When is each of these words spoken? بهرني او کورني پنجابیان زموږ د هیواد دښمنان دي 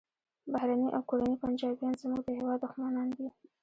بهرني 0.51 0.87
او 0.95 1.01
کورني 1.09 1.35
پنجابیان 1.43 1.93
زموږ 2.01 2.21
د 2.25 2.29
هیواد 2.37 2.59
دښمنان 2.63 3.07
دي 3.17 3.27